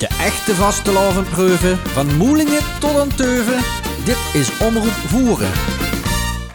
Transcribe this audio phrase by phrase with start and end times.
[0.00, 3.62] De echte vastelavondpreuven, van Moelingen tot aan Teuven.
[4.04, 5.50] Dit is Omroep Voeren.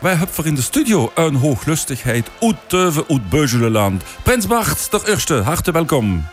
[0.01, 4.03] Wij hebben voor in de studio een hooglustigheid uit Teuven, uit Beuzelenland.
[4.23, 6.25] Prins Bart, de eerste, hartelijk welkom.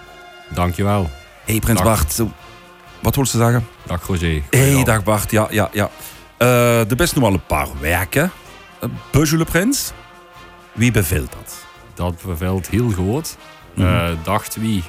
[0.49, 1.11] Dankjewel.
[1.45, 1.87] Hey Prins Dag.
[1.87, 2.23] Bart,
[3.01, 3.67] wat wil ze zeggen?
[3.87, 4.43] Dag Roger.
[4.51, 5.91] Hey, dag Bart, ja, ja, ja.
[6.39, 6.49] Eh,
[6.89, 8.31] de best nog wel een paar weken.
[8.85, 9.93] Uh, Beuzelenprins,
[10.73, 11.55] wie beveelt dat?
[11.95, 13.37] Dat bevalt heel goed.
[13.77, 14.83] Eh, dacht wie,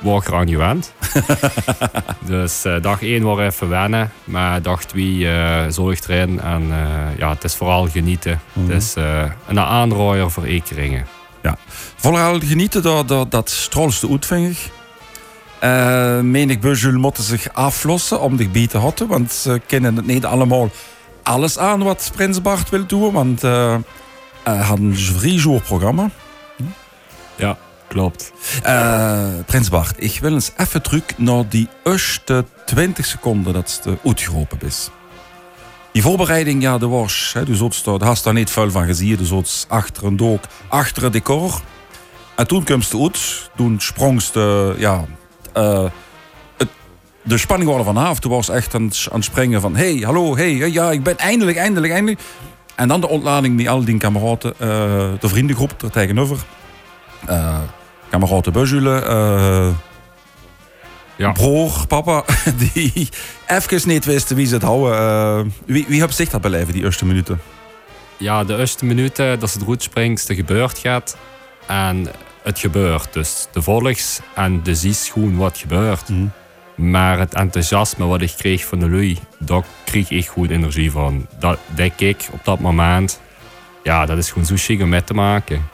[0.00, 0.92] was er aan gewend.
[2.26, 4.12] dus eh, dag 1 was even wennen.
[4.24, 6.40] Maar dag 2 eh zorgt erin.
[6.40, 8.40] En eh, ja, het is vooral genieten.
[8.52, 8.94] Het is
[9.46, 11.06] een aanrooier voor Ekeringen.
[11.96, 14.58] Vooral genieten dat, dat, dat straalste uitvinger.
[15.58, 19.06] Eh menig Beuzul moeten zich aflossen om zich bij te houden.
[19.06, 20.70] Want ze kennen het niet allemaal
[21.22, 23.12] alles aan wat Prins Bart wil doen.
[23.12, 23.42] Want
[24.42, 26.10] hij had een vrij programma.
[27.36, 27.56] Ja,
[27.90, 28.32] klopt.
[28.62, 33.98] Eh, Prins Bart, ik wil eens even terug naar die eerste 20 seconden dat het
[34.04, 34.90] uitgeroepen is.
[35.92, 37.30] Die voorbereiding, ja, de was.
[37.34, 37.84] Hè, du zult
[38.24, 39.16] daar, niet veel van gezien.
[39.16, 41.60] Du zult achter een dook, achter het decor.
[42.36, 43.50] En toen kwam ze uit.
[43.56, 45.04] Toen sprong ze, ja,
[45.52, 45.84] eh,
[47.22, 48.18] de spanning was vanaf.
[48.18, 51.56] Toen was echt aan, aan het springen van, hey, hallo, hey, ja, ik ben eindelijk,
[51.56, 52.20] eindelijk, eindelijk.
[52.74, 54.68] En dan de ontlading met al die kameraden, eh,
[55.20, 56.38] de vriendengroep er tegenover.
[57.26, 57.58] Eh
[58.10, 59.68] kameraden Buzzulen, eh
[61.16, 61.32] Ja.
[61.32, 62.24] broer, papa,
[62.72, 63.08] die
[63.46, 64.98] even niet wisten wie ze het houden.
[64.98, 67.40] Eh, wie, wie heeft zich dat beleven, die eerste minuten?
[68.16, 71.16] Ja, de eerste minuten dat ze eruit springt, er gebeurt gaat.
[71.66, 72.08] En
[72.42, 73.12] het gebeurt.
[73.12, 76.08] Dus de volgs en de zies gewoon wat gebeurt.
[76.76, 81.26] Maar het enthousiasme wat ik kreeg van de lui, daar kreeg ik goed energie van.
[81.38, 83.20] Dat denk ik op dat moment.
[83.82, 85.68] Ja, dat is gewoon zo chic om mee te maken.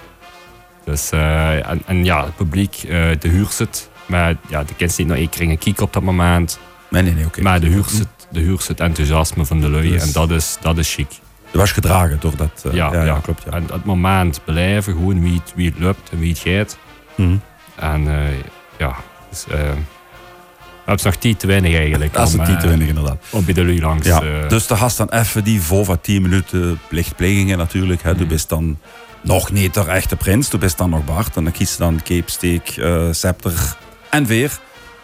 [0.86, 3.88] Dus, eh, en, en ja, het publiek, eh, de huurzit.
[4.06, 6.58] Maar ja, de kinderen niet naar één kringen kieken op dat moment.
[6.90, 7.24] Nee, nee.
[7.42, 9.90] Maar de huurzit, de huurzit enthousiasme van de lui.
[9.90, 11.10] Dus- En dat is, dat is chic.
[11.50, 12.64] Je was gedragen door dat.
[12.66, 13.42] eh, Ja, ja, ja, klopt.
[13.44, 13.50] Ja.
[13.56, 16.78] En dat moment beleven, gewoon wie het, wie het lukt en wie het gaat.
[17.14, 17.36] Mhm.
[17.76, 18.06] En
[18.78, 18.96] ja,
[19.30, 19.50] dus, eh,
[20.84, 22.12] we hebben nog tijd te weinig eigenlijk.
[22.12, 23.24] Dat is om, tijd te weinig, inderdaad.
[23.30, 24.06] Om bij de lui langs.
[24.06, 28.02] Ja, dus er hast dan even die voor van 10 minuten plichtplegingen natuurlijk.
[28.02, 28.14] Hè.
[28.14, 28.78] Bent dan
[29.26, 31.36] nog niet de echte prins, du bent dan nog Bart.
[31.36, 33.76] En dan kies je dan cape, steek, eh, scepter
[34.10, 34.58] en weer.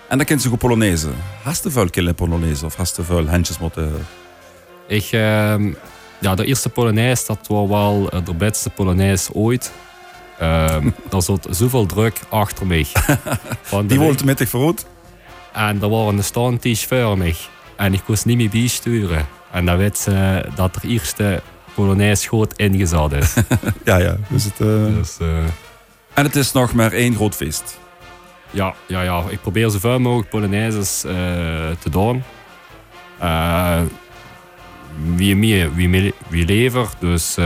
[0.08, 1.08] En dan kent ze goed Polonaise.
[1.42, 4.06] Hast je veel killen Polonaise of hast je veel handjes moeten...
[4.86, 5.72] ik, ehm,
[6.18, 9.72] ja, de eerste Polonaise, dat was wel eh, de beste Polonaise ooit.
[10.38, 12.86] Ehm er zat zoveel druk achter mij.
[13.70, 14.86] De Die wordt met ik vooruit.
[15.52, 17.36] En er waren een standtisch voor mij.
[17.76, 19.26] En ik kon niet meer bijsturen.
[19.52, 21.42] En dan weet ze dat er eerste
[21.74, 23.34] Goed ingezet is.
[23.84, 24.16] Ja, ja.
[24.28, 25.44] Dus het, eh, dus eh,
[26.14, 27.78] En het is nog maar één groot feest.
[28.50, 31.12] ja, ja, ja, ik probeer zoveel mogelijk Polonaises eh,
[31.78, 32.22] te doen.
[35.16, 36.88] Wie meer, wie, meer, wie lever.
[36.98, 37.36] Dus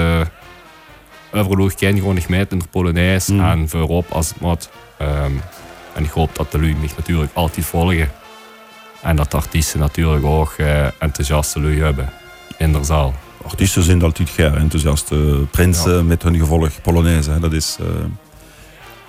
[1.33, 3.33] overal ken gewoon mee in de Polonaise.
[3.33, 3.41] Mm.
[3.41, 4.69] En voorop als het moet.
[4.97, 5.33] Ehm,
[5.95, 8.11] en ik hoop dat de lui mij natuurlijk altijd volgen.
[9.03, 12.09] En dat de artiesten natuurlijk ook eh, enthousiaste lui hebben
[12.59, 13.15] in de zaal.
[13.49, 17.31] Artiesten zijn altijd graag enthousiaste prinsen met hun gevolg Polonaise.
[17.31, 17.39] Hè.
[17.39, 17.77] Dat is...
[17.81, 17.87] eh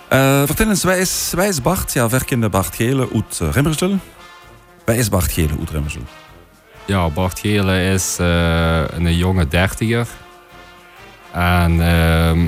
[0.07, 3.97] eh, vertel eens, wij is, wij is Bart, ja, werkende Bart Gele uit uh, Remmersdel.
[4.85, 6.03] Wij is Bart Gele uit Remmersdel.
[6.85, 10.07] Ja, Bart Gele is eh, een jonge dertiger.
[11.31, 12.45] En ehm,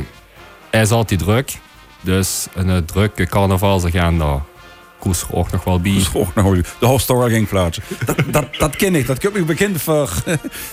[0.69, 1.59] hij is altijd druk.
[2.01, 4.41] Dus een eh, drukke carnavalsagenda
[4.99, 6.05] koest er ook nog wel bij.
[6.13, 7.83] Ook nog de hoofdstory ging plaatsen.
[8.05, 10.09] Dat, dat, dat ken ik, dat kun ik bekend voor.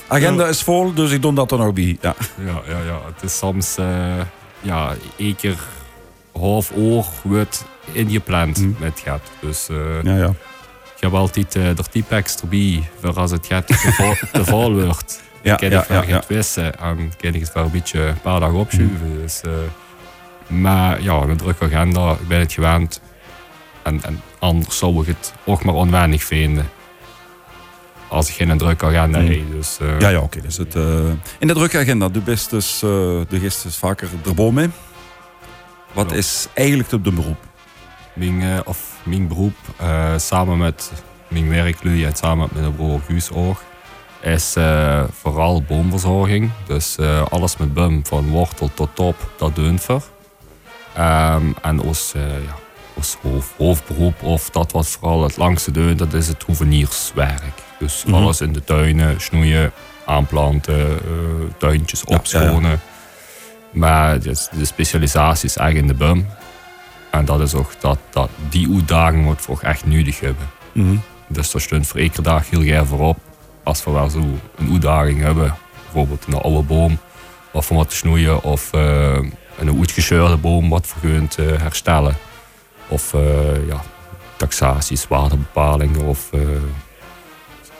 [0.06, 1.98] Agenda is vol, dus ik doe dat er nog bij.
[2.00, 2.14] Ja.
[2.44, 3.00] Ja, ja, ja.
[3.14, 4.20] Het is soms eh,
[4.60, 5.58] ja, één keer
[6.32, 8.76] half oor wordt ingepland Mm.
[8.78, 9.22] met gaat.
[9.40, 10.28] Dus eh, Ja, ja.
[10.96, 13.66] ik heb altijd eh er type extra bij voor als het gaat
[14.32, 15.22] te vol, wordt.
[15.42, 16.16] Ja, kan ja, ik wel ja, ja.
[16.16, 19.18] het wissen en kan ik het wel een beetje een paar dagen opschuiven.
[19.22, 19.50] Dus, eh,
[20.46, 23.00] maar ja, een drukke agenda, ik ben het gewend.
[23.86, 26.68] En, en anders zou ik het ook maar onwennig vinden.
[28.08, 29.26] Als ik geen drukke agenda Mm.
[29.26, 29.50] heb.
[29.52, 30.40] Dus, eh, Ja, ja, oké.
[30.40, 32.88] dus het, eh, in de drukke agenda, du bent dus eh,
[33.28, 34.68] de gist is vaker erboven mee.
[35.92, 36.16] Wat Ja.
[36.16, 37.36] is eigenlijk de beroep?
[38.12, 39.56] Mijn, of mijn beroep,
[40.16, 40.92] samen met
[41.28, 43.62] mijn werklui en samen met mijn broer Guus ook,
[44.20, 44.54] is
[45.12, 46.50] vooral boomverzorging.
[46.66, 46.96] Dus
[47.30, 49.98] alles met boom, van wortel tot top, dat doen we.
[50.94, 52.54] Ehm, en ons, ja,
[53.22, 57.62] hoofd, hoofdberoep, of dat wat vooral het langste doen, dat is het hoevenierswerk.
[57.78, 58.14] Dus Mhm.
[58.14, 59.72] alles in de tuinen, snoeien,
[60.04, 60.98] aanplanten, eh,
[61.58, 62.80] tuintjes Ja, opschonen.
[63.72, 66.26] Maar de specialisatie is eigenlijk in de boom.
[67.10, 70.48] En dat is ook dat, dat die uitdaging we ook echt nodig hebben.
[70.72, 70.96] Mhm.
[71.28, 73.18] Dus daar stond voor iedere dag heel erg voorop.
[73.62, 74.18] Als we wel zo
[74.56, 75.54] een uitdaging hebben,
[75.84, 76.98] bijvoorbeeld een oude boom,
[77.52, 79.18] of wat te snoeien, of eh,
[79.58, 82.16] een uitgescheurde boom wat we kunnen eh, herstellen.
[82.96, 83.82] Of eh, ja,
[84.36, 86.40] taxaties, waardebepalingen, of eh,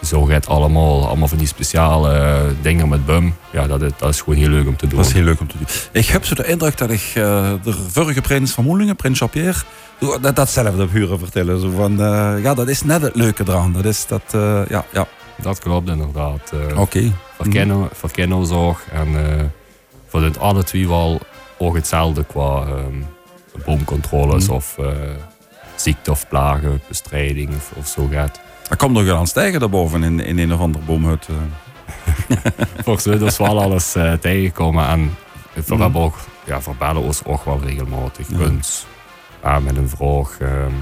[0.03, 3.35] zo gaat allemaal, allemaal van die speciale eh, dingen met BUM.
[3.53, 4.99] Ja, dat is, dat is gewoon heel leuk om te doen.
[4.99, 5.67] Dat is heel leuk om te doen.
[5.93, 9.29] Ik heb zo de indruk dat ik de vorige prins van Moelingen, prins zo
[10.21, 11.61] dat, datzelfde heb huren vertellen.
[11.61, 11.97] Zo van,
[12.43, 13.73] ja, dat is net het leuke eraan.
[13.73, 14.23] Dat is dat,
[14.69, 15.07] ja, ja.
[15.43, 16.53] Dat klopt inderdaad.
[16.77, 17.13] Oké.
[17.37, 18.87] verkennen, verkennelzorg.
[18.93, 19.45] En eh
[20.07, 21.21] voor het alle twee wel
[21.59, 23.03] ook hetzelfde qua ehm,
[23.65, 24.53] boomcontroles Mhm.
[24.55, 24.87] of eh,
[25.77, 28.41] ziekte of plagen, bestrijding of, of zo gaat.
[28.71, 31.27] Er komt nog wel aan stijgen daarboven in, in een of andere boomhut.
[31.29, 32.37] eh.
[32.85, 35.17] Volgens mij is wel alles eh, tegengekomen en
[35.53, 35.81] we Mhm.
[35.81, 38.27] hebben ook, ja, verbellen ons ook wel regelmatig.
[39.43, 39.59] Ja.
[39.61, 40.37] Met een vraag.
[40.41, 40.73] ehm,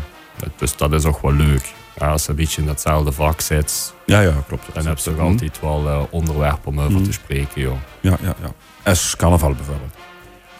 [0.56, 1.72] dus dat is ook wel leuk.
[1.98, 4.64] Ja, als je een beetje in datzelfde vak zit, Ja, ja, klopt.
[4.74, 5.24] dan heb je toch Mhm.
[5.26, 7.02] altijd wel onderwerpen om over Mhm.
[7.04, 7.60] te spreken.
[7.60, 7.76] Joh.
[8.00, 8.52] Ja, ja, ja.
[8.82, 9.94] Es carnaval bijvoorbeeld.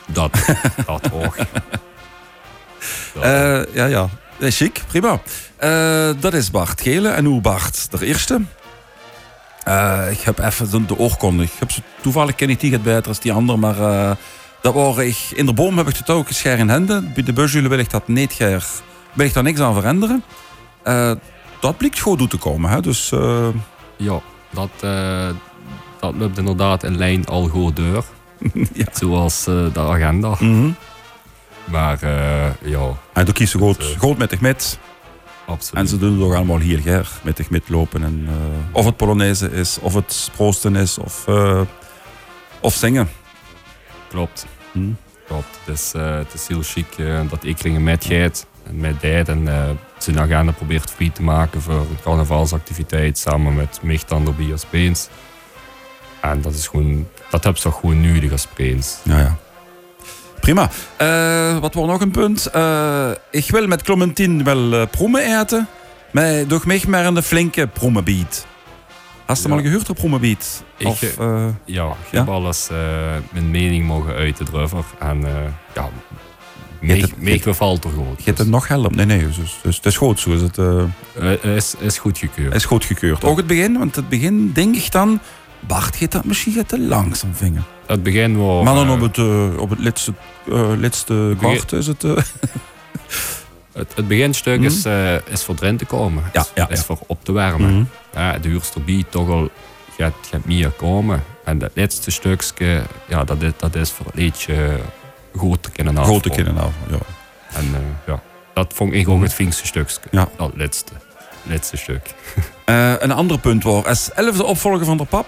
[0.06, 0.32] Dat,
[0.86, 1.36] dat ook.
[3.20, 4.08] Eh, ja, ja.
[4.40, 5.20] Chic, prima.
[5.56, 7.08] Eh, dat is Bart Gele.
[7.08, 8.40] En hoe Bart, de eerste.
[9.62, 11.42] Eh, ik heb even de, de oorkonde.
[11.42, 14.16] Ik heb ze toevallig ken ik die het beter als die ander, maar
[14.62, 17.12] dat ik, in de boom heb ik het ook scher in handen.
[17.14, 18.64] Bij de busjule wil ik dat niet ger,
[19.12, 20.24] wil ik daar niks aan veranderen.
[21.60, 22.80] Dat blijkt goed toe te komen, hè?
[22.80, 23.12] Dus
[23.96, 24.20] Ja,
[24.50, 25.28] dat, eh,
[26.00, 28.04] dat loopt inderdaad in lijn al goed door.
[28.72, 28.84] Ja.
[28.92, 30.28] Zoals de agenda.
[30.28, 30.70] mhm.
[31.64, 34.78] Maar eh, ja, en toen kiezen goed, Dat, eh, met de met.
[35.46, 35.82] absoluut.
[35.82, 38.04] En ze doen het ook allemaal hier ger, met de met lopen.
[38.04, 41.24] En, eh, of het Polonaise is, of het proosten is, of,
[42.60, 43.08] of zingen.
[44.08, 44.46] Klopt.
[44.72, 44.92] Hm.
[45.26, 45.58] Klopt.
[45.64, 46.86] Het is heel chic
[47.28, 48.00] dat ik ringen met
[48.66, 49.28] en met tijd.
[49.28, 53.80] En eh, zijn agenda probeert free te maken voor een carnavalsactiviteit samen met
[54.26, 55.08] erbij als Peens.
[56.20, 58.98] En dat is gewoon, dat heb je toch gewoon nodig als Peens.
[59.02, 59.36] Ja, ja.
[60.44, 60.70] Prima.
[60.96, 62.46] Eh, wat was nog een punt?
[62.46, 65.68] Eh, ik wil met Clementine wel proemen eten.
[66.12, 68.46] Maar toch mij maar een flinke proemenbiet.
[69.26, 69.54] Hast je Ja.
[69.54, 69.64] mal?
[70.78, 72.18] Ik, eh, Ja, ik Ja?
[72.18, 72.68] heb alles
[73.32, 74.84] mijn mening mogen uiten erover.
[74.98, 75.32] En eh
[75.74, 75.88] ja,
[76.80, 78.18] Je hebt me- het- me bevalt er goed.
[78.18, 78.96] je hebt het nog helpen?
[78.96, 79.26] Nee, nee.
[79.26, 80.30] Dus, dus het is goed zo.
[80.30, 80.58] Is het
[81.44, 82.54] is, is goed gekeurd.
[82.54, 83.24] is goed gekeurd.
[83.24, 85.20] Ook het begin, want het begin denk ik dan...
[85.60, 87.64] Bart gaat dat misschien te langzaam vingen.
[87.86, 90.12] Het begin maar dan eh, op het, eh, op het laatste,
[90.48, 92.04] eh laatste kwart is het...
[92.04, 92.16] eh,
[93.72, 94.66] het, het beginstuk Mhm.
[94.66, 96.22] is, eh, is voor erin te komen.
[96.32, 96.84] Ja, is, ja, is ja.
[96.84, 97.74] voor op te warmen.
[97.74, 97.84] mhm.
[98.14, 99.48] Ja, de huursterbie toch al
[99.98, 101.24] gaat, gaat meer komen.
[101.44, 104.78] En dat laatste stukje, ja, dat is, dat is voor het liedje
[105.36, 106.20] goed te kunnen afvallen.
[106.20, 106.98] Grote kinderen nou.
[107.00, 107.58] Ja.
[107.58, 107.74] En
[108.06, 108.20] ja,
[108.54, 109.98] dat vond ik ook het vinkste stukje.
[110.10, 110.28] Ja.
[110.36, 110.92] Dat laatste.
[111.42, 112.14] Laatste stuk.
[112.64, 115.26] Eh, een ander punt was, als elfde opvolger van de pap,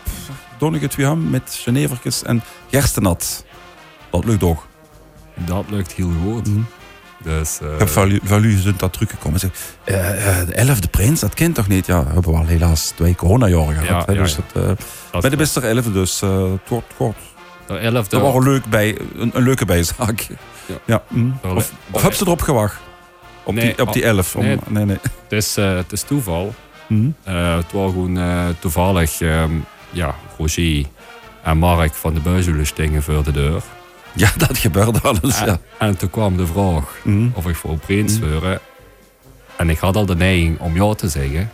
[0.96, 3.44] weer aan met Genevertjes en gerstenat.
[4.10, 4.66] Dat lukt ook.
[5.34, 6.48] Dat lukt heel goed.
[6.48, 6.60] Mhm.
[7.22, 9.40] Dus, eh, Ik heb jullie zijn dat teruggekomen.
[9.40, 9.50] Zeg,
[9.84, 11.86] eh, eh, de elfde prins, dat kent toch niet?
[11.86, 13.88] Ja, we hebben wel helaas twee coronajaren gehad.
[13.88, 14.42] Ja, hè, ja, dus ja.
[14.52, 14.78] Dat,
[15.10, 17.16] dat, maar de beste elfde, dus het wordt kort.
[17.66, 20.26] de elfde, Dat was een, leuk bij, een, een leuke bijzaak.
[20.84, 21.02] Ja.
[21.08, 21.38] mm.
[21.54, 22.76] Of, of heb ze erop gewacht?
[23.42, 24.36] Op, Nee, die, op die elf?
[24.36, 24.58] Om, nee.
[24.68, 24.98] nee, nee.
[25.02, 26.54] het, is, het is toeval.
[26.88, 28.18] Eh, het was gewoon
[28.58, 29.52] toevallig ehm,
[29.90, 30.84] ja, Roger
[31.42, 33.62] en Mark van de Buizulen stingen voor de deur.
[34.14, 35.40] Ja, dat gebeurde alles.
[35.40, 35.58] En, Ja.
[35.78, 37.28] en toen kwam de vraag Mhm.
[37.32, 38.60] of ik voor Prins wilde.
[39.56, 41.50] En ik had al de neiging om ja te zeggen.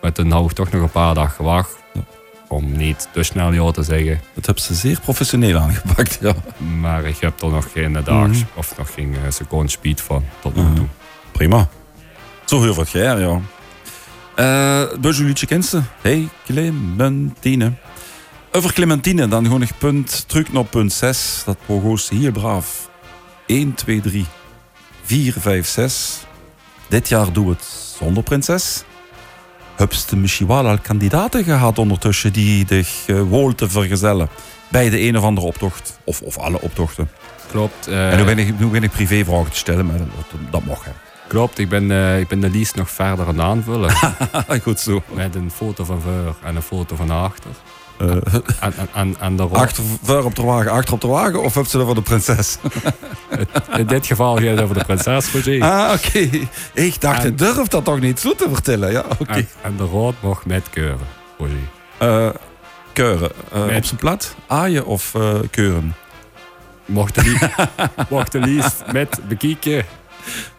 [0.00, 1.76] Maar toen had ik toch nog een paar dagen gewacht.
[1.94, 2.00] Ja.
[2.48, 4.20] Om niet te snel ja te zeggen.
[4.34, 6.18] Dat hebben ze zeer professioneel aangepakt.
[6.20, 6.34] Ja.
[6.80, 8.46] Maar ik heb er nog geen daags Mhm.
[8.54, 10.74] of nog geen eh, seconde speed van tot nu Mhm.
[10.74, 10.86] toe.
[11.32, 11.68] Prima.
[12.44, 13.40] Zo heel wat jaar, ja.
[14.34, 15.80] Eh dus jullie kent ze.
[16.00, 17.72] Hey, Clementine.
[18.52, 21.42] Over Clementine, dan gewoon nog punt, terug naar punt 6.
[21.44, 22.90] Dat pogo's heel braaf.
[23.46, 24.26] 1, 2, 3,
[25.02, 26.18] 4, 5, 6.
[26.88, 28.82] Dit jaar doen we het zonder prinses.
[29.76, 34.28] Heb je misschien wel al kandidaten gehad ondertussen die dich uh, wol te vergezellen
[34.68, 35.98] bij de een of andere optocht?
[36.04, 37.10] Of, of alle optochten?
[37.50, 37.86] Klopt.
[37.86, 40.84] eh, en nu ben ik, nu ben ik privévragen te stellen, maar dat, dat mag
[40.84, 40.90] hè.
[41.26, 43.90] Klopt, ik ben, eh, ik ben de lijst nog verder aan het aanvullen.
[44.62, 45.02] Goed zo.
[45.12, 47.50] met een foto van voor en een foto van achter.
[48.02, 48.22] Uh, En,
[48.60, 51.66] en, en, en daarop, achter, voor op de wagen, achter op de wagen of heb
[51.66, 52.58] ze er voor de prinses?
[53.76, 55.62] in dit geval gaat het over de prinses Roger.
[55.62, 56.28] Ah, oké.
[56.74, 58.92] Ik dacht, En- je durft dat toch niet zo te vertellen?
[58.92, 59.32] Ja, oké.
[59.32, 61.06] En, en de rood mocht met keuren,
[61.38, 61.54] Roger.
[61.98, 62.28] Eh,
[62.92, 63.30] keuren.
[63.52, 64.34] Eh, Op zijn plat?
[64.46, 65.94] Aaien of eh, keuren?
[66.86, 67.48] Mocht de,
[68.10, 69.84] mocht de lijst met bekijken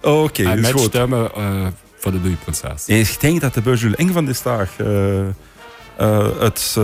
[0.02, 0.82] Oké, en met goed.
[0.82, 1.68] stemmen eh,
[2.00, 2.88] voor de nieuwe prinses.
[2.88, 5.26] Ik denk dat de Beuzul een van de dag eh, eh,
[6.40, 6.84] het eh,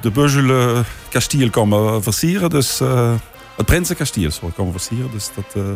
[0.00, 2.50] de, de kasteel komen versieren.
[2.50, 3.14] Dus eh,
[3.56, 5.10] het Prinsenkasteel zal komen versieren.
[5.10, 5.64] Dus dat.
[5.64, 5.70] eh,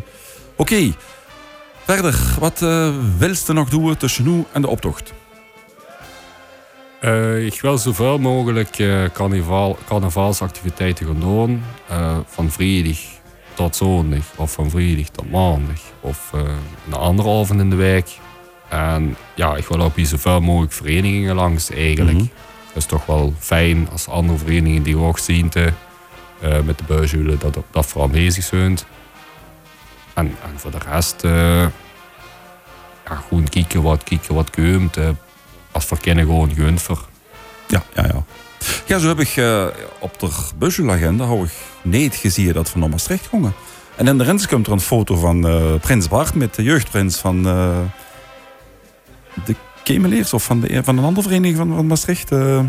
[0.57, 0.93] Oké.
[1.85, 5.13] Verder, wat eh wilst nog doen tussen nu en de optocht?
[7.01, 11.63] Eh, ik wil zoveel mogelijk eh, carnaval, carnavalsactiviteiten gaan doen.
[11.89, 12.99] Eh, van vrijdag
[13.55, 14.23] tot zondag.
[14.37, 15.81] Of van vrijdag tot maandag.
[16.01, 16.41] Of eh,
[16.87, 18.19] een andere avond in de week.
[18.69, 22.19] En ja, ik wil ook hier zoveel mogelijk verenigingen langs eigenlijk.
[22.19, 25.73] Het is toch wel fijn als andere verenigingen die ook zien te,
[26.41, 28.79] eh, met de buisjulen dat, dat vooral bezig zijn.
[30.15, 31.61] En, en voor de rest, eh,
[33.05, 34.97] ja, gewoon kijken wat, kijken wat komt.
[34.97, 35.09] eh.
[35.73, 36.99] als verkennen gewoon gunfer.
[37.69, 38.23] Ja, ja, ja.
[38.87, 39.35] Ja, zo heb ik
[39.99, 43.55] op de Beuzulagenda hou ik niet gezien dat we naar Maastricht gingen.
[43.97, 45.41] En in de rens komt er een foto van
[45.81, 47.47] Prins Bart met de jeugdprins van
[49.87, 52.33] Kemeleers of van, de, van een andere vereniging van, van Maastricht.
[52.33, 52.65] eh.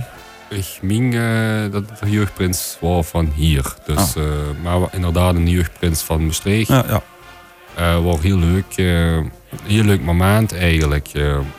[0.50, 3.76] Ik meen eh, dat het de jeugdprins was van hier.
[3.86, 4.24] Dus, eh,
[4.64, 6.68] maar inderdaad een jeugdprins van Maastricht.
[6.68, 6.86] ja,
[7.76, 8.02] ja.
[8.02, 8.76] Was heel leuk.
[9.64, 11.12] heel leuk moment eigenlijk.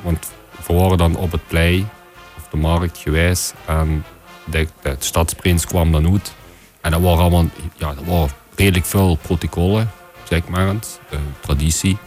[0.02, 0.28] want
[0.66, 1.88] we waren dan op het plein,
[2.36, 3.54] of de markt geweest.
[3.66, 4.04] En
[4.44, 6.32] de, de stadsprins kwam dan uit.
[6.80, 9.90] En dat waren allemaal, ja, dat waren redelijk veel protocollen,
[10.28, 10.68] zeg maar.
[10.68, 10.98] eens,
[11.40, 11.98] traditie.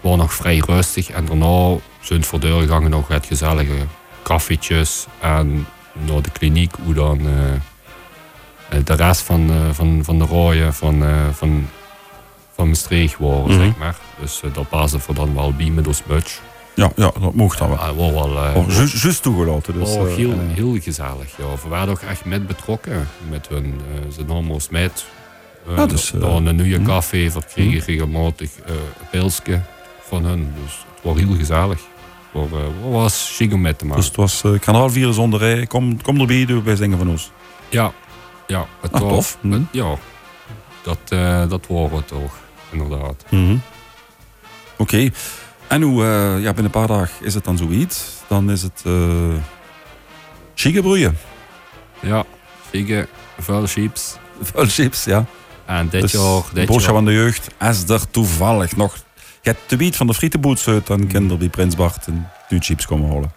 [0.00, 1.10] Het was nog vrij rustig.
[1.10, 3.86] En daarna zijn voor deur gegangen nog het gezellige
[4.22, 5.06] koffietjes.
[5.20, 7.20] En naar de kliniek, hoe dan
[8.68, 11.68] eh, de rest van, eh, van, van de rooien van, eh, van
[12.54, 13.60] van Maastricht waren, Mhm.
[13.64, 13.96] zeg maar.
[14.20, 14.66] Dus uh, dat
[15.02, 16.02] voor dan wel bij met ons
[16.74, 17.78] ja, ja, dat mocht dan wel.
[17.78, 19.78] Ja, was wel uh, Oh, ju- Juist toegelaten.
[19.78, 21.36] Dus, oh, heel, heel gezellig.
[21.36, 21.44] Ja.
[21.62, 23.64] We waren ook echt met betrokken met hun.
[23.64, 25.04] Uh, ze namen ons met.
[25.68, 26.86] Uh, Ja, dus, een nieuwe mhm.
[26.88, 28.74] café verkregen regelmatig uh,
[29.10, 29.60] pilsje
[30.10, 30.52] van hun.
[30.64, 31.78] Dus het was heel gezellig.
[32.32, 34.00] Het was, uh, was chic om met te maken.
[34.00, 35.66] Dus het was uh, kanaalvieren zonder rij.
[35.66, 37.30] Kom, kom erbij, doe bij zingen van ons.
[37.68, 37.92] Ja,
[38.46, 38.66] ja.
[38.80, 39.38] Het Ah, was, tof.
[39.40, 39.52] Mhm.
[39.54, 39.94] het- ja,
[40.82, 42.32] dat, uh, dat waren we toch,
[42.70, 43.24] inderdaad.
[43.28, 43.56] Mhm.
[44.76, 45.10] Oké.
[45.66, 48.04] En hoe, ja, binnen een paar dagen is het dan zoiets.
[48.28, 49.34] Dan is het uh,
[50.54, 51.18] chique broeien.
[52.00, 52.24] Ja,
[52.70, 54.16] chique, vuile chips.
[54.42, 55.24] Vuile chips, ja.
[55.66, 56.42] En dit Dus jaar...
[56.52, 57.48] Dit jaar van de jeugd.
[57.58, 58.96] Als er toevallig nog...
[59.42, 60.86] Je hebt de wiet van de frietenboots uit.
[60.86, 62.06] Dan kan er bij Prins Bart
[62.48, 63.32] nu chips komen halen.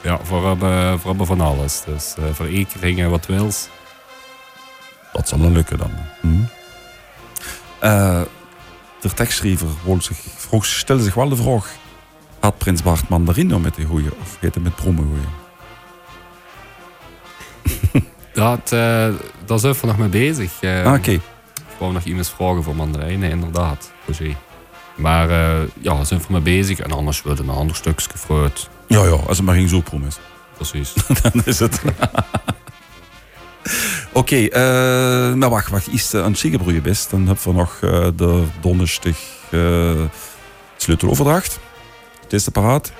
[0.00, 1.82] Ja, voor hebben, voor hebben van alles.
[1.86, 3.68] Dus uh, voor ekeringen wat wils.
[5.12, 5.90] Dat zal dan lukken dan.
[6.20, 6.42] Mhm.
[7.82, 8.22] Uh,
[9.00, 11.72] de tekstschrijver zich, vroeg, stelde zich wel de vraag...
[12.40, 15.26] Had Prins Bart mandarino met die goeie of heet het met brommen goeie?
[18.32, 19.14] Dat, uh,
[19.44, 20.62] daar zijn we nog mee bezig.
[20.62, 21.20] Uh, ah, Oké.
[21.78, 21.92] Okay.
[21.92, 23.92] Nog iemand vragen voor mandarijnen, inderdaad.
[24.06, 24.36] Roger.
[24.94, 26.78] Maar uh, ja, zijn we mee bezig.
[26.78, 28.68] En anders willen een ander stukje fruit.
[28.86, 30.18] Ja, ja, als het maar geen zoeprom is.
[30.56, 30.94] Precies.
[31.22, 31.80] dan is het.
[34.12, 35.92] Oké, okay, uh, maar wacht, wacht.
[35.92, 39.18] Is het een chickenbroeien best, dan hebben we nog uh, de donderstig
[39.50, 40.00] uh,
[40.76, 41.58] sleuteloverdracht.
[42.22, 42.92] Het is de paraat.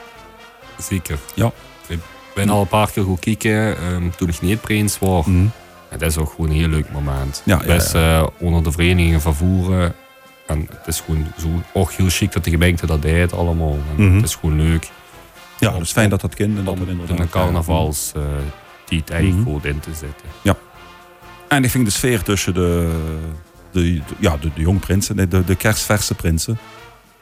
[0.78, 1.18] Zeker.
[1.34, 1.52] Ja.
[1.86, 2.00] Ik
[2.34, 5.26] ben al een paar keer goed kijken um, toen ik niet prins was.
[5.26, 5.50] Mm.
[5.88, 7.42] En dat is ook gewoon een heel leuk moment.
[7.44, 8.20] Ja, Best ja, ja.
[8.20, 9.94] Uh, onder de verenigingen van voeren.
[10.46, 11.48] En het is gewoon zo,
[11.96, 13.78] heel chic dat de gemeente dat deed allemaal.
[13.96, 14.14] En Mhm.
[14.16, 14.90] Het is gewoon leuk.
[15.58, 17.16] Ja, het is fijn dat dat kind en dat het inderdaad...
[17.16, 18.22] in een carnavals uh,
[18.84, 19.52] tijd eigenlijk Mhm.
[19.52, 20.26] goed in te zetten.
[20.42, 20.56] Ja.
[21.48, 23.00] En ik vind de sfeer tussen de,
[23.70, 26.58] de, de- ja, de, de jongprinsen, nee, de, de kerstverse prinsen,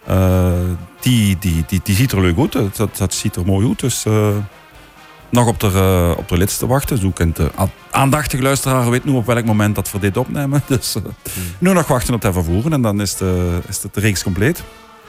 [0.06, 0.52] eh,
[1.00, 2.52] die, die, die, die ziet er leuk uit.
[2.52, 3.80] Dat, dat, dat ziet er mooi uit.
[3.80, 4.36] Dus eh,
[5.32, 6.98] nog op de, eh, op de lids te wachten.
[6.98, 10.62] Zo kent de a- aandachtige luisteraar weet nu op welk moment dat we dit opnemen.
[10.68, 11.02] Dus eh,
[11.58, 14.62] nu nog wachten op het vervoeren en dan is de, is de, de reeks compleet.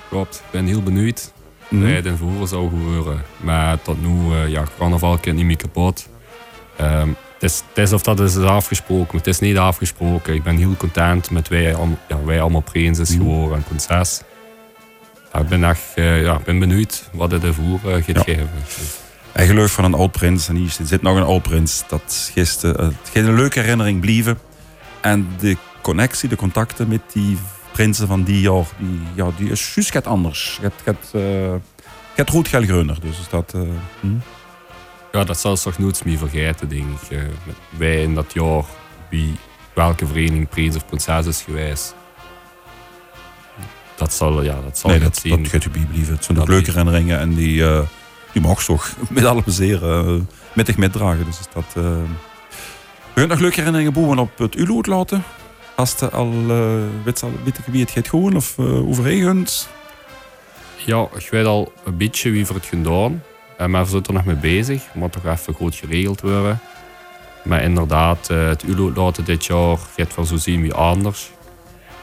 [0.10, 0.36] Klopt.
[0.36, 1.32] Ik ben heel benieuwd.
[1.70, 3.22] Nee, den voeren zou gebeuren.
[3.38, 6.08] Maar tot nu, uh, ja, carnaval kan niet meer kapot.
[6.82, 10.34] Um, het, is, het is of dat is afgesproken, maar het is niet afgesproken.
[10.34, 13.18] Ik ben heel content met wij, al, ja, wij allemaal prinses Mhm.
[13.18, 14.22] geworden en prinses.
[15.34, 17.52] Ja, ik ben echt ja, ik ben benieuwd wat het de
[17.86, 18.22] uh, gaat Ja.
[18.24, 18.50] geven.
[19.34, 21.84] Hij geloof van een oud prins en hier zit nog een oud prins.
[21.88, 24.40] Dat gisteren uh, geen leuke herinnering blijven.
[25.02, 27.38] En de connectie, de contacten met die
[27.72, 30.60] prinsen van die jaar, die, ja, die is juist gaat anders.
[30.62, 31.54] Het gaat, uh,
[32.16, 33.02] gaat goed geld greuner.
[33.02, 33.54] Dus is dat.
[33.56, 33.62] Uh,
[34.00, 34.08] hm?
[35.12, 37.20] Ja, dat zal ze toch nooit meer vergeten, denk ik.
[37.70, 38.64] Wij in dat jaar,
[39.10, 39.36] wie
[39.74, 41.96] welke vereniging prins of prinses is geweest.
[43.96, 45.44] Dat zal, ja, dat zal nee, dat, zien.
[45.44, 46.14] dat gaat u blijven.
[46.14, 47.80] Het zijn ook Dat leuke herinneringen en die, uh,
[48.34, 50.22] die mag je toch met alle plezier uh,
[50.54, 51.26] met zich metdragen.
[51.26, 51.84] Dus is dat.
[51.84, 51.84] Uh...
[53.14, 55.24] We gaan nog leuke herinneringen boven op het ULO laten.
[55.76, 59.48] Als je al uh, weet, al, weet je wie het gaat gewoon of uh, overheen
[60.86, 63.24] Ja, ik weet al een beetje wie voor het gedaan.
[63.58, 64.84] En maar we zijn er nog mee bezig.
[64.94, 66.60] Moet toch even goed geregeld worden.
[67.44, 71.32] Maar inderdaad, eh, het ULO laten dit jaar gaat wel zo zien wie anders.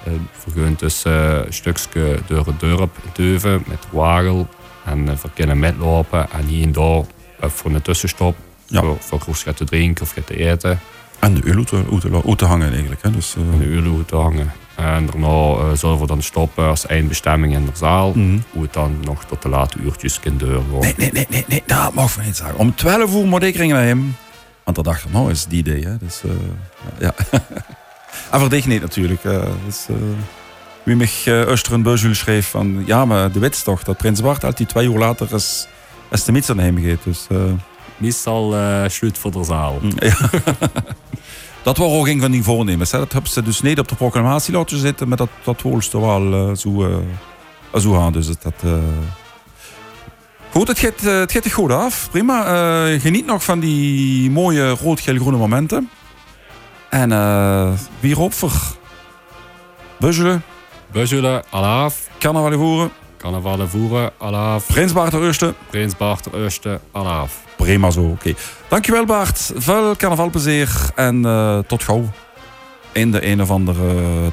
[0.08, 4.48] Uh, we gaan dus uh, een stukje door het dorp duiven met wagel.
[4.84, 7.04] En uh, we kunnen metlopen en hier en daar
[7.50, 8.36] voor een tussenstop.
[8.66, 8.82] Ja.
[8.98, 10.80] Voor, voor te drinken of te eten.
[11.18, 11.64] En de ulo
[12.36, 13.02] te, hangen eigenlijk.
[13.02, 13.10] Hè?
[13.10, 13.58] Dus, uh...
[13.58, 14.52] De ulo te hangen.
[14.76, 18.12] En daarna uh, zullen we dan stoppen als eindbestemming in de zaal.
[18.14, 18.38] Mhm.
[18.50, 20.64] Hoe het dan nog tot de late uurtjes kan duren.
[20.80, 22.58] Nee, nee, nee, nee, nee, dat mag ik niet zeggen.
[22.58, 24.16] Om 12 uur moet ik ringen naar hem.
[24.64, 25.84] Want dat dacht ik, nou is die idee.
[25.84, 25.96] Hè?
[25.98, 26.32] Dus, uh,
[26.98, 27.14] ja.
[28.30, 29.22] en voor dich niet natuurlijk.
[29.66, 29.86] Dus,
[30.82, 32.82] wie uh, Öster een beuzul schreef van...
[32.86, 35.66] Ja, maar de wet toch dat Prins Bart altijd twee uur later is,
[36.10, 37.04] is de mits naar hem gaat.
[37.04, 37.26] Dus,
[38.00, 39.80] Meestal uh, sluit voor de zaal.
[39.98, 40.16] Ja.
[41.62, 42.90] dat was ook een van die voornemens.
[42.90, 42.98] Hè.
[42.98, 46.48] Dat hebben ze dus niet op de proclamatie laten zitten, maar dat, dat holste wel
[46.48, 48.12] uh, zo, uh, zo aan.
[48.12, 48.72] Dus dat, uh...
[50.50, 52.08] Goed, het gaat, het gaat er goed af.
[52.10, 52.98] Prima.
[52.98, 55.90] geniet nog van die mooie rood-geel-groene momenten.
[56.88, 57.08] En
[58.00, 58.52] wie erop voor?
[59.98, 60.42] Buzzelen.
[60.92, 62.08] Buzzelen, alaaf.
[62.18, 62.90] Carnaval voeren.
[63.16, 64.66] Carnaval voeren, alaaf.
[64.66, 65.54] Prins Bart de Eerste.
[65.70, 67.38] Prins Bart de Eerste, alaaf.
[67.56, 68.10] Prima zo, oké.
[68.12, 68.36] Okay.
[68.68, 69.52] Dankjewel Bart.
[69.54, 72.10] Veel carnavalplezier en uh, tot gauw.
[72.92, 73.84] In de een of andere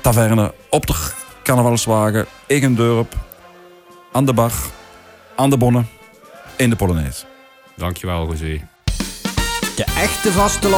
[0.02, 0.96] taverne op de
[1.44, 3.14] carnavalswagen, in dorp,
[4.12, 4.52] aan de bar,
[5.36, 5.90] aan de bonnen,
[6.56, 7.24] in de Polonaise.
[7.76, 8.68] Dankjewel, Roger.
[9.76, 10.70] De echte vaste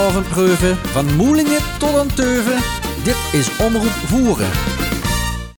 [0.85, 2.61] van Moelingen tot aan Teuven.
[3.03, 4.49] Dit is Omroep Voeren.